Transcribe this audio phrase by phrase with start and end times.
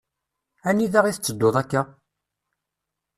[0.69, 1.81] Anida i tetteduḍ akka?